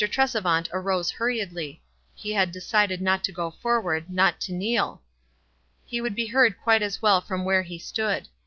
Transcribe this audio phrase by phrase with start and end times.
[0.03, 1.83] Tresevant arose hurriedly:
[2.15, 5.03] he had decided not to go forward, not to kneel.
[5.85, 8.27] He could be heard quite as well from where he stood.